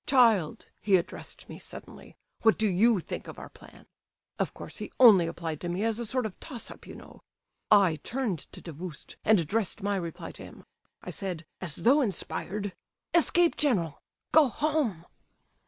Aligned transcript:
"'Child,' 0.07 0.65
he 0.79 0.95
addressed 0.95 1.47
me 1.47 1.59
suddenly, 1.59 2.17
'what 2.41 2.57
do 2.57 2.67
you 2.67 2.99
think 2.99 3.27
of 3.27 3.37
our 3.37 3.49
plan?' 3.49 3.85
Of 4.39 4.51
course 4.51 4.77
he 4.77 4.91
only 4.99 5.27
applied 5.27 5.61
to 5.61 5.69
me 5.69 5.83
as 5.83 5.99
a 5.99 6.07
sort 6.07 6.25
of 6.25 6.39
toss 6.39 6.71
up, 6.71 6.87
you 6.87 6.95
know. 6.95 7.21
I 7.69 7.97
turned 7.97 8.39
to 8.51 8.61
Davoust 8.63 9.15
and 9.23 9.39
addressed 9.39 9.83
my 9.83 9.95
reply 9.97 10.31
to 10.31 10.43
him. 10.43 10.63
I 11.03 11.11
said, 11.11 11.45
as 11.61 11.75
though 11.75 12.01
inspired: 12.01 12.73
"'Escape, 13.13 13.55
general! 13.55 14.01
Go 14.31 14.47
home! 14.47 15.05